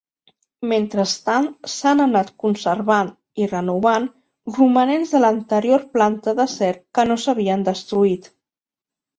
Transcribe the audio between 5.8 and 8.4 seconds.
planta d'acer que no s'havien destruït.